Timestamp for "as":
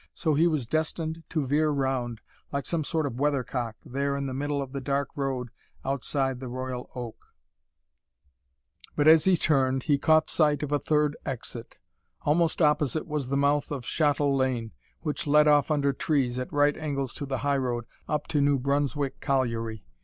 9.07-9.25